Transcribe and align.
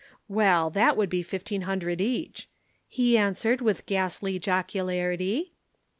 "'Well, 0.27 0.71
that 0.71 0.97
would 0.97 1.11
be 1.11 1.21
fifteen 1.21 1.61
hundred 1.61 2.01
each,' 2.01 2.49
he 2.87 3.19
answered 3.19 3.61
with 3.61 3.85
ghastly 3.85 4.39
jocularity. 4.39 5.53